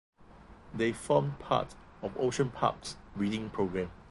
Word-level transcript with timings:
They 0.73 0.93
formed 0.93 1.37
part 1.37 1.75
of 2.01 2.17
Ocean 2.17 2.49
Park's 2.49 2.97
breeding 3.15 3.51
programme. 3.51 3.91